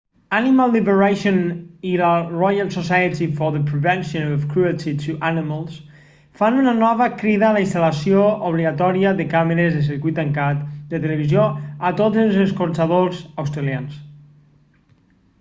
animal 0.35 0.71
liberation 0.75 1.35
i 1.89 1.89
la 2.01 2.11
royal 2.43 2.71
society 2.75 3.27
for 3.39 3.49
the 3.57 3.61
prevention 3.71 4.31
of 4.37 4.47
cruelty 4.53 4.93
to 5.03 5.15
animals 5.29 5.75
rpsca 5.75 6.39
fan 6.41 6.57
una 6.61 6.73
nova 6.79 7.09
crida 7.21 7.49
a 7.51 7.53
la 7.59 7.63
instal·lació 7.67 8.23
obligatòria 8.49 9.11
de 9.21 9.29
càmeres 9.35 9.77
de 9.77 9.85
circuit 9.91 10.17
tancat 10.23 10.65
de 10.95 11.03
televisió 11.07 11.45
a 11.91 11.95
tots 12.01 12.23
els 12.25 12.41
escorxadors 12.49 13.21
australians 13.47 14.01